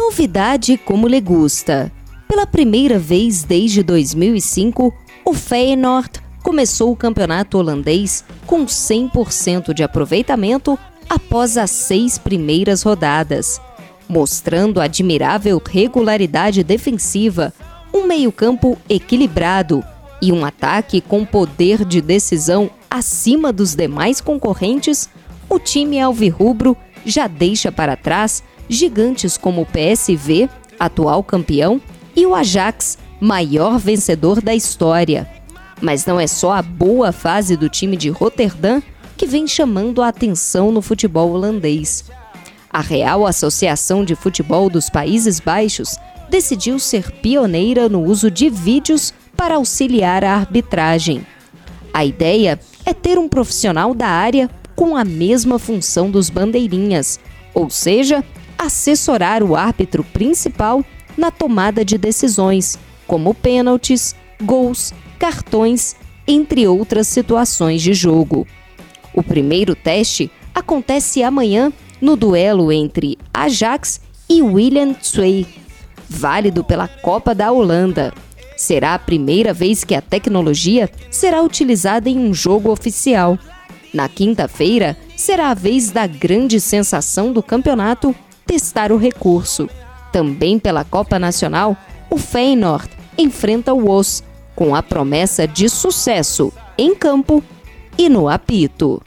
[0.00, 1.92] Novidade como le gusta.
[2.26, 4.90] Pela primeira vez desde 2005,
[5.26, 13.60] o Feyenoord começou o campeonato holandês com 100% de aproveitamento após as seis primeiras rodadas,
[14.08, 17.52] mostrando admirável regularidade defensiva,
[17.92, 19.84] um meio-campo equilibrado
[20.22, 25.10] e um ataque com poder de decisão acima dos demais concorrentes.
[25.46, 31.80] O time alvirrubro já deixa para trás gigantes como o PSV, atual campeão,
[32.14, 35.28] e o Ajax, maior vencedor da história.
[35.80, 38.80] Mas não é só a boa fase do time de Roterdã
[39.16, 42.04] que vem chamando a atenção no futebol holandês.
[42.72, 45.96] A Real Associação de Futebol dos Países Baixos
[46.30, 51.26] decidiu ser pioneira no uso de vídeos para auxiliar a arbitragem.
[51.92, 54.48] A ideia é ter um profissional da área
[54.80, 57.20] com a mesma função dos bandeirinhas,
[57.52, 58.24] ou seja,
[58.56, 60.82] assessorar o árbitro principal
[61.18, 68.46] na tomada de decisões, como pênaltis, gols, cartões, entre outras situações de jogo.
[69.12, 71.70] O primeiro teste acontece amanhã
[72.00, 74.00] no duelo entre Ajax
[74.30, 75.46] e William Twey,
[76.08, 78.14] válido pela Copa da Holanda.
[78.56, 83.38] Será a primeira vez que a tecnologia será utilizada em um jogo oficial.
[83.92, 88.14] Na quinta-feira, será a vez da grande sensação do campeonato
[88.46, 89.68] testar o recurso.
[90.12, 91.76] Também pela Copa Nacional,
[92.08, 94.22] o Feyenoord enfrenta o OS,
[94.54, 97.42] com a promessa de sucesso em campo
[97.96, 99.02] e no apito.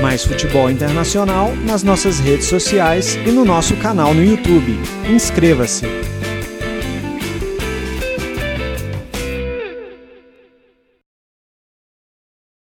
[0.00, 4.78] Mais futebol internacional nas nossas redes sociais e no nosso canal no YouTube.
[5.08, 5.86] Inscreva-se!